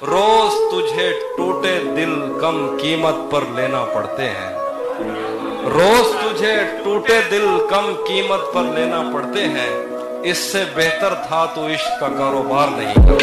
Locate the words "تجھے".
0.70-1.12, 6.20-6.56